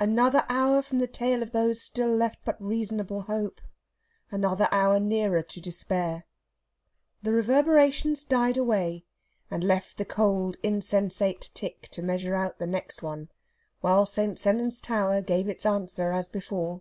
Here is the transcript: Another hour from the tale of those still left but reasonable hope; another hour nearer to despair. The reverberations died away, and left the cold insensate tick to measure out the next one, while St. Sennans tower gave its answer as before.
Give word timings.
Another 0.00 0.46
hour 0.48 0.80
from 0.80 0.98
the 0.98 1.06
tale 1.06 1.42
of 1.42 1.52
those 1.52 1.82
still 1.82 2.08
left 2.16 2.38
but 2.42 2.56
reasonable 2.58 3.20
hope; 3.20 3.60
another 4.30 4.66
hour 4.72 4.98
nearer 4.98 5.42
to 5.42 5.60
despair. 5.60 6.24
The 7.22 7.34
reverberations 7.34 8.24
died 8.24 8.56
away, 8.56 9.04
and 9.50 9.62
left 9.62 9.98
the 9.98 10.06
cold 10.06 10.56
insensate 10.62 11.50
tick 11.52 11.88
to 11.90 12.00
measure 12.02 12.34
out 12.34 12.56
the 12.58 12.66
next 12.66 13.02
one, 13.02 13.28
while 13.82 14.06
St. 14.06 14.38
Sennans 14.38 14.80
tower 14.80 15.20
gave 15.20 15.48
its 15.50 15.66
answer 15.66 16.12
as 16.12 16.30
before. 16.30 16.80